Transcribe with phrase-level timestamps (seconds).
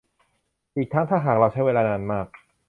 [0.75, 2.27] อีกทั้งถ้าหากเราใช้เวลานานมาก